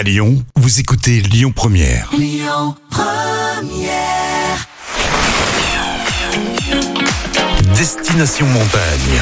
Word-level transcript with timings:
À 0.00 0.02
Lyon, 0.02 0.42
vous 0.56 0.80
écoutez 0.80 1.20
Lyon 1.20 1.52
Première. 1.54 2.10
Destination 7.76 8.46
Montagne. 8.46 9.20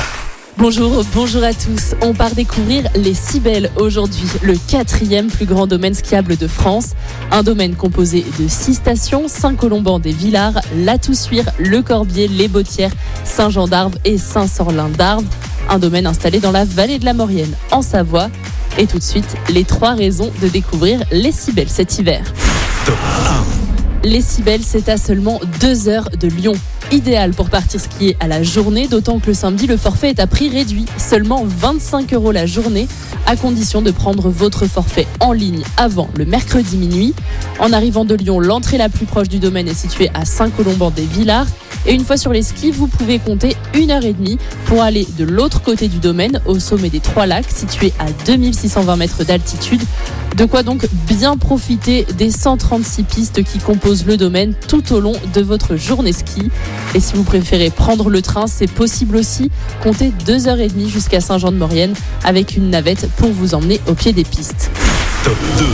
Bonjour, 0.57 1.05
bonjour 1.13 1.43
à 1.43 1.53
tous. 1.53 1.97
On 2.01 2.15
part 2.15 2.33
découvrir 2.37 2.85
les 2.95 3.15
Cibelles 3.15 3.73
aujourd'hui, 3.75 4.29
le 4.41 4.55
quatrième 4.69 5.27
plus 5.27 5.47
grand 5.47 5.67
domaine 5.67 5.95
skiable 5.95 6.37
de 6.37 6.47
France. 6.47 6.91
Un 7.33 7.43
domaine 7.43 7.75
composé 7.75 8.25
de 8.39 8.47
six 8.47 8.75
stations, 8.75 9.27
Saint-Colomban 9.27 9.99
des 9.99 10.13
Villars, 10.13 10.61
La 10.77 10.97
Toussuire, 10.97 11.51
Le 11.59 11.83
Corbier, 11.83 12.29
Les 12.29 12.47
Bautières, 12.47 12.93
Saint-Jean 13.25 13.67
d'Arve 13.67 13.99
et 14.05 14.17
Saint-Sorlin 14.17 14.91
d'Arve. 14.91 15.25
Un 15.69 15.81
domaine 15.81 16.07
installé 16.07 16.39
dans 16.39 16.53
la 16.53 16.65
vallée 16.65 17.01
de 17.01 17.05
la 17.05 17.15
Maurienne, 17.15 17.53
en 17.73 17.83
Savoie. 17.83 18.31
Et 18.79 18.87
tout 18.87 18.99
de 18.99 19.03
suite, 19.03 19.35
les 19.51 19.65
trois 19.65 19.95
raisons 19.95 20.31
de 20.41 20.47
découvrir 20.47 21.01
les 21.11 21.33
Cibelles 21.33 21.69
cet 21.69 21.99
hiver. 21.99 22.23
Top 22.87 22.97
Les 24.05 24.23
Cibelles, 24.23 24.63
c'est 24.63 24.89
à 24.89 24.97
seulement 24.97 25.41
deux 25.61 25.89
heures 25.89 26.09
de 26.11 26.29
Lyon. 26.29 26.53
Idéal 26.93 27.33
pour 27.33 27.51
partir 27.51 27.81
skier 27.81 28.17
à 28.21 28.29
la 28.29 28.45
journée, 28.45 28.87
d'autant 28.87 29.19
que 29.19 29.27
le 29.27 29.35
samedi, 29.35 29.67
le 29.67 29.77
forfait 29.77 30.11
est 30.11 30.21
à 30.21 30.29
prix 30.29 30.49
réduit. 30.49 30.87
Seulement 30.97 31.43
25 31.45 32.15
euros 32.15 32.31
la 32.31 32.47
journée, 32.47 32.87
à 33.27 33.35
condition 33.35 33.83
de 33.83 33.91
prendre 33.91 34.31
votre 34.31 34.67
forfait 34.67 35.09
en 35.19 35.33
ligne 35.33 35.65
avant 35.77 36.09
le 36.17 36.25
mercredi 36.25 36.77
minuit. 36.77 37.15
En 37.59 37.73
arrivant 37.73 38.05
de 38.05 38.15
Lyon, 38.15 38.39
l'entrée 38.39 38.79
la 38.79 38.89
plus 38.89 39.07
proche 39.07 39.29
du 39.29 39.41
domaine 39.41 39.67
est 39.67 39.75
située 39.75 40.09
à 40.15 40.25
Saint-Colomban-des-Villars. 40.25 41.49
Et 41.87 41.95
une 41.95 42.05
fois 42.05 42.17
sur 42.17 42.33
les 42.33 42.43
skis, 42.43 42.71
vous 42.71 42.87
pouvez 42.87 43.19
compter 43.19 43.57
une 43.75 43.91
heure 43.91 44.05
et 44.05 44.13
demie 44.13 44.39
pour 44.67 44.83
aller 44.83 45.07
de 45.19 45.25
l'autre 45.25 45.63
côté 45.63 45.89
du 45.89 45.99
domaine, 45.99 46.41
au 46.47 46.59
sommet 46.59 46.91
des 46.91 47.01
Trois 47.01 47.27
Lacs, 47.27 47.51
situé 47.51 47.93
à 47.99 48.07
2620 48.27 48.97
mètres 48.97 49.25
d'altitude. 49.25 49.83
De 50.37 50.45
quoi 50.45 50.63
donc 50.63 50.87
bien 51.09 51.37
profiter 51.37 52.07
des 52.17 52.31
136 52.31 53.03
pistes 53.05 53.43
qui 53.43 53.59
composent 53.59 54.07
le 54.07 54.17
domaine 54.17 54.55
tout 54.69 54.93
au 54.93 55.01
long 55.01 55.15
de 55.35 55.41
votre 55.41 55.77
journée 55.77 56.13
ski. 56.13 56.51
Et 56.95 57.01
si 57.01 57.15
vous 57.15 57.25
préférez 57.25 57.71
prendre 57.71 58.11
le 58.11 58.23
train, 58.23 58.47
c'est 58.47 58.71
possible 58.71 59.17
aussi. 59.17 59.51
Comptez 59.83 60.13
deux 60.27 60.49
heures 60.49 60.61
et 60.61 60.69
demie 60.69 60.91
jusqu'à 60.91 61.21
Saint-Jean-de-Maurienne 61.21 61.95
avec 62.25 62.57
une 62.57 62.71
navette 62.71 63.09
pour 63.17 63.31
vous 63.31 63.55
emmener 63.55 63.81
au 63.89 63.95
pied 63.95 64.13
des 64.13 64.25
pistes. 64.25 64.71
Top 65.29 65.37
2. 65.59 65.65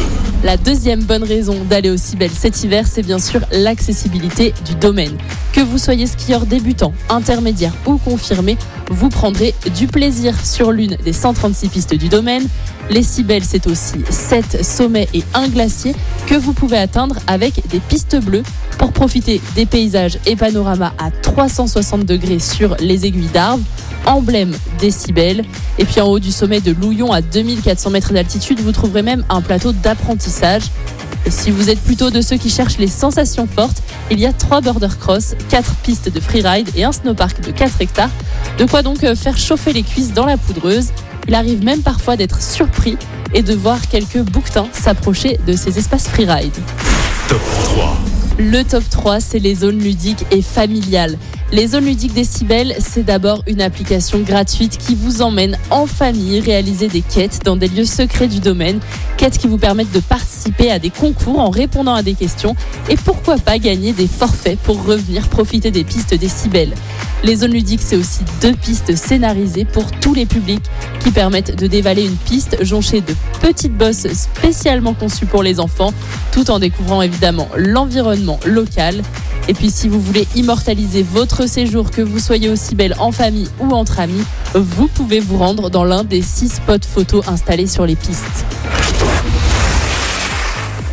La 0.43 0.57
deuxième 0.57 1.05
bonne 1.05 1.23
raison 1.23 1.55
d'aller 1.71 1.89
au 1.89 1.97
Cibel 1.97 2.29
cet 2.29 2.65
hiver, 2.65 2.89
c'est 2.91 3.05
bien 3.05 3.21
sûr 3.21 3.41
l'accessibilité 3.53 4.53
du 4.67 4.75
domaine. 4.75 5.17
Que 5.53 5.61
vous 5.61 5.79
soyez 5.79 6.09
skieur 6.09 6.45
débutant, 6.45 6.93
intermédiaire 7.09 7.73
ou 7.87 7.99
confirmé, 7.99 8.59
vous 8.91 9.11
prendrez 9.11 9.55
du 9.77 9.87
plaisir 9.87 10.35
sur 10.45 10.73
l'une 10.73 10.97
des 10.97 11.13
136 11.13 11.69
pistes 11.69 11.95
du 11.95 12.09
domaine. 12.09 12.49
Les 12.91 13.05
Cibelles, 13.05 13.45
c'est 13.45 13.69
aussi 13.69 14.01
7 14.11 14.65
sommets 14.65 15.07
et 15.15 15.23
un 15.35 15.47
glacier 15.47 15.95
que 16.27 16.35
vous 16.35 16.53
pouvez 16.53 16.79
atteindre 16.79 17.15
avec 17.29 17.69
des 17.69 17.79
pistes 17.79 18.17
bleues 18.17 18.43
pour 18.77 18.91
profiter 18.91 19.41
des 19.55 19.67
paysages 19.67 20.19
et 20.27 20.35
panoramas 20.35 20.95
à 20.99 21.13
360 21.13 22.05
degrés 22.05 22.41
sur 22.41 22.77
les 22.81 23.07
aiguilles 23.07 23.31
d'arbres, 23.33 23.63
emblème 24.07 24.57
des 24.81 24.91
Cibelles. 24.91 25.45
Et 25.79 25.85
puis 25.85 26.01
en 26.01 26.07
haut 26.07 26.19
du 26.19 26.33
sommet 26.33 26.61
de 26.61 26.73
Louillon 26.73 27.13
à 27.13 27.21
2400 27.21 27.91
mètres 27.91 28.13
d'altitude, 28.13 28.61
vous 28.61 28.73
trouverez 28.73 29.03
même 29.03 29.25
un 29.29 29.41
plateau 29.41 29.73
d'apprentissage. 29.73 30.65
Et 31.27 31.31
si 31.31 31.51
vous 31.51 31.71
êtes 31.71 31.81
plutôt 31.81 32.11
de 32.11 32.21
ceux 32.21 32.37
qui 32.37 32.51
cherchent 32.51 32.79
les 32.79 32.89
sensations 32.89 33.47
fortes, 33.47 33.83
il 34.11 34.21
y 34.21 34.27
a 34.27 34.33
3 34.33 34.61
border 34.61 34.89
cross, 35.01 35.35
4 35.49 35.75
pistes 35.77 36.13
de 36.13 36.21
freeride 36.21 36.69
et 36.77 36.85
un 36.85 36.93
snowpark 36.93 37.41
de 37.41 37.51
4 37.51 37.81
hectares. 37.81 38.11
De 38.59 38.67
quoi 38.67 38.83
donc 38.83 39.03
euh, 39.05 39.15
faire 39.15 39.39
chauffer 39.39 39.73
les 39.73 39.83
cuisses 39.83 40.13
dans 40.13 40.27
la 40.27 40.37
poudreuse. 40.37 40.89
Il 41.27 41.35
arrive 41.35 41.65
même 41.65 41.81
parfois 41.81 42.17
d'être 42.17 42.43
surpris 42.43 42.99
et 43.33 43.43
de 43.43 43.55
voir 43.55 43.81
quelques 43.89 44.21
bouquetins 44.21 44.69
s'approcher 44.73 45.39
de 45.47 45.55
ces 45.55 45.79
espaces 45.79 46.09
freeride. 46.09 46.55
Top 47.29 47.41
3. 47.65 47.99
Le 48.39 48.63
top 48.63 48.85
3, 48.91 49.21
c'est 49.21 49.39
les 49.39 49.55
zones 49.55 49.79
ludiques 49.79 50.27
et 50.31 50.43
familiales. 50.43 51.17
Les 51.55 51.69
zones 51.69 51.85
ludiques 51.85 52.15
des 52.15 52.25
Cibelles, 52.25 52.75
c'est 52.81 53.05
d'abord 53.05 53.45
une 53.47 53.63
application 53.63 54.19
gratuite 54.19 54.77
qui 54.77 54.97
vous 54.97 55.23
emmène 55.23 55.57
en 55.71 55.87
famille 55.87 56.41
réaliser 56.41 56.89
des 56.89 57.01
quêtes 57.01 57.43
dans 57.45 57.55
des 57.55 57.69
lieux 57.69 57.85
secrets 57.85 58.27
du 58.27 58.41
domaine. 58.41 58.81
Quêtes 59.19 59.39
qui 59.39 59.47
vous 59.47 59.57
permettent 59.57 59.93
de 59.93 60.01
participer 60.01 60.73
à 60.73 60.81
des 60.81 60.91
concours 60.91 61.39
en 61.39 61.51
répondant 61.51 61.95
à 61.95 62.03
des 62.03 62.15
questions 62.15 62.57
et 62.89 62.97
pourquoi 62.97 63.37
pas 63.37 63.59
gagner 63.59 63.93
des 63.93 64.09
forfaits 64.09 64.59
pour 64.65 64.85
revenir 64.85 65.29
profiter 65.29 65.71
des 65.71 65.85
pistes 65.85 66.13
des 66.13 66.27
Cibelles. 66.29 66.75
Les 67.23 67.37
zones 67.37 67.53
ludiques, 67.53 67.83
c'est 67.83 67.97
aussi 67.97 68.25
deux 68.43 68.55
pistes 68.55 68.97
scénarisées 68.97 69.65
pour 69.65 69.93
tous 69.93 70.13
les 70.13 70.27
publics 70.27 70.65
qui 71.05 71.13
permettent 71.13 71.57
de 71.57 71.69
dévaler 71.69 72.05
une 72.05 72.17
piste 72.17 72.65
jonchée 72.65 73.01
de 73.01 73.15
petites 73.41 73.79
bosses 73.79 74.09
spécialement 74.13 74.93
conçues 74.93 75.27
pour 75.27 75.45
les 75.45 75.61
enfants, 75.61 75.95
tout 76.33 76.51
en 76.51 76.59
découvrant 76.59 77.01
évidemment 77.01 77.49
l'environnement 77.57 78.41
local. 78.45 79.03
Et 79.49 79.55
puis 79.55 79.71
si 79.71 79.89
vous 79.89 80.01
voulez 80.01 80.27
immortaliser 80.35 81.03
votre 81.03 81.49
séjour, 81.49 81.91
que 81.91 82.01
vous 82.01 82.19
soyez 82.19 82.49
aussi 82.49 82.75
belle 82.75 82.95
en 82.99 83.13
famille 83.13 83.49
ou 83.61 83.71
entre 83.73 84.01
amis, 84.01 84.25
vous 84.55 84.89
pouvez 84.89 85.21
vous 85.21 85.37
rendre 85.37 85.71
dans 85.71 85.85
l'un 85.85 86.05
des 86.05 86.23
six 86.23 86.49
spots 86.49 86.87
photos 86.89 87.29
installés 87.29 87.67
sur 87.67 87.85
les 87.85 87.97
pistes. 87.97 88.45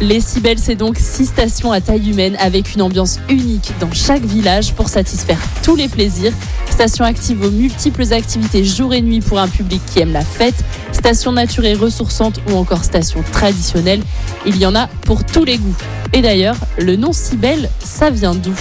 Les 0.01 0.19
Cibelles, 0.19 0.57
c'est 0.57 0.73
donc 0.73 0.97
six 0.97 1.27
stations 1.27 1.71
à 1.71 1.79
taille 1.79 2.09
humaine 2.09 2.35
avec 2.39 2.73
une 2.73 2.81
ambiance 2.81 3.19
unique 3.29 3.71
dans 3.79 3.91
chaque 3.93 4.23
village 4.23 4.73
pour 4.73 4.89
satisfaire 4.89 5.37
tous 5.61 5.75
les 5.75 5.87
plaisirs. 5.87 6.33
Stations 6.71 7.05
actives 7.05 7.43
aux 7.43 7.51
multiples 7.51 8.11
activités 8.11 8.65
jour 8.65 8.95
et 8.95 9.01
nuit 9.01 9.19
pour 9.19 9.37
un 9.37 9.47
public 9.47 9.79
qui 9.85 9.99
aime 9.99 10.11
la 10.11 10.25
fête. 10.25 10.55
Stations 10.91 11.31
nature 11.31 11.65
et 11.65 11.75
ressourçantes 11.75 12.39
ou 12.49 12.55
encore 12.55 12.83
stations 12.83 13.23
traditionnelles. 13.31 14.01
Il 14.47 14.57
y 14.57 14.65
en 14.65 14.73
a 14.73 14.87
pour 14.87 15.23
tous 15.23 15.45
les 15.45 15.59
goûts. 15.59 15.77
Et 16.13 16.23
d'ailleurs, 16.23 16.57
le 16.79 16.95
nom 16.95 17.13
Cibelle, 17.13 17.69
ça 17.79 18.09
vient 18.09 18.33
d'où? 18.33 18.55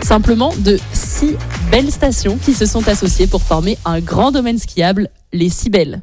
Simplement 0.00 0.54
de 0.58 0.78
six 0.92 1.34
belles 1.72 1.90
stations 1.90 2.38
qui 2.38 2.54
se 2.54 2.66
sont 2.66 2.86
associées 2.86 3.26
pour 3.26 3.42
former 3.42 3.78
un 3.84 3.98
grand 3.98 4.30
domaine 4.30 4.58
skiable, 4.58 5.08
les 5.32 5.48
Cibelles. 5.48 6.02